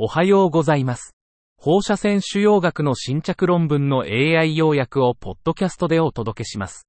[0.00, 1.16] おはようございます。
[1.56, 6.86] 放射線腫瘍学の新着論文の AI 要約をポッドキャストでお届けします。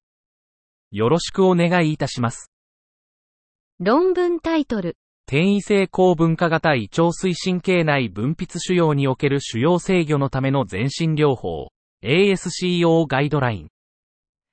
[0.92, 2.52] よろしくお願いいたします。
[3.80, 4.96] 論文タイトル。
[5.26, 11.70] 転移性高分化型胃腸推進系内分泌腫瘍における腫瘍制御のための全身療法
[12.04, 13.70] ASCO ガイドライン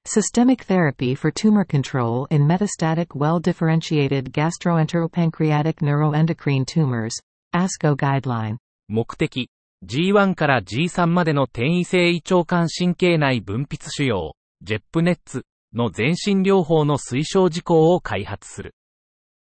[0.07, 7.21] Systemic therapy for tumor control in metastatic well-differentiated gastroenteropancreatic neuroendocrine tumors.
[7.57, 8.57] ASCO guideline.
[8.89, 9.49] 目的
[9.85, 14.33] G1 から G3 までの転移性胃腸管神経内分泌腫瘍
[14.63, 18.75] JEP ネッツの全身療法の推奨事項を開発する。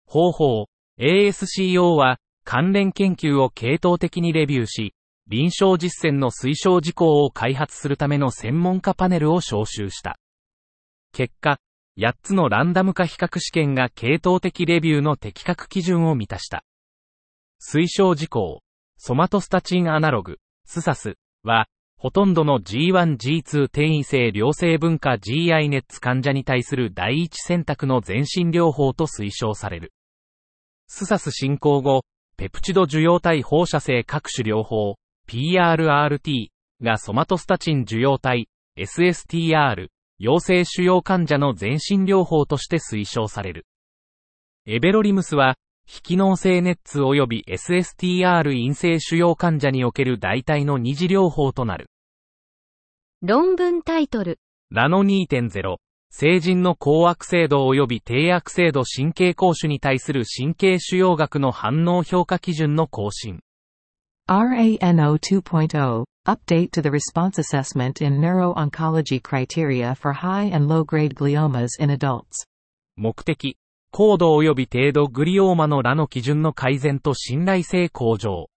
[0.05, 0.65] 方法
[0.99, 4.93] ASCO は関連研究を系統的にレビューし、
[5.27, 10.17] 臨床実践の推奨事項を開発するための専門家パネルを招集した。
[11.11, 11.59] 結果、
[11.99, 16.63] 8つのランダム化比較試験が系統的レビューの適格基準を満たした。
[17.59, 18.61] 推奨事項、
[18.97, 21.67] ソマトスタチンアナログ、スサスは、
[21.97, 29.93] ほとんどの G1、G2 転移性良性分化 GI ネッツ患者に対する第一選択の全身療法と推奨される。
[30.87, 32.03] スサス進行後、
[32.37, 34.95] ペプチド受容体放射性各種療法、
[35.27, 36.49] PRRT
[36.83, 39.87] がソマトスタチン受容体、SSTR、
[40.19, 43.65] 陽性腫瘍患者の全身療法として推奨される。
[44.67, 45.55] エベロリムスは、
[45.87, 51.89] 非機能性ネッツ及び SSTR 陰性腫瘍患者における代替の二次療法となる。
[53.21, 54.37] 論文タイトル。
[54.69, 55.77] ラノ2.0、
[56.09, 63.39] 成人の高悪性度及び低悪性度神経膠腫に対する神経腫瘍学の反応評価基準の更新。
[64.27, 71.89] RANO 2.0 Update to the response assessment in neuro-oncology criteria for high and low-grade gliomas in
[71.89, 72.45] adults.
[72.97, 73.55] 目的、
[73.97, 78.51] 高度及び程度グリオーマのラの基準の改善と信頼性向上。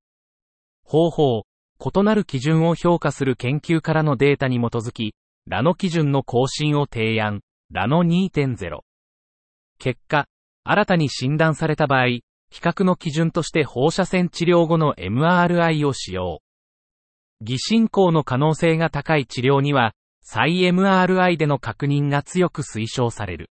[0.84, 1.44] 方法、
[1.80, 5.14] 異なる基準を評価する研究からのデータに基づき、
[5.46, 7.40] ラの基準の更新を提案、
[7.72, 8.80] ラの2.0。
[9.78, 10.26] 結果、
[10.62, 12.22] 新たに診断された場合、比
[12.60, 16.42] 較の基準として放射線治療後の MRI を使用。
[17.40, 23.48] 偽進行の可能性が高い治療には、再 MRI での確認が強く推奨される。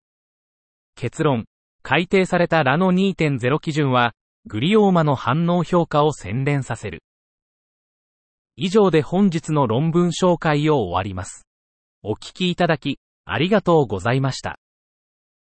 [0.94, 1.46] 結論、
[1.82, 4.14] 改定されたラノ2.0基準は、
[4.46, 7.02] グリオーマの反応評価を洗練させる。
[8.56, 11.46] 以上で本日の論文紹介を終わります。
[12.02, 14.58] お聞きいただき、ありがとうございました。